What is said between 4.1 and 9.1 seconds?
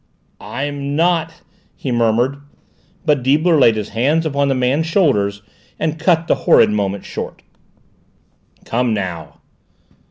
upon the man's shoulders and cut the horrid moment short. "Come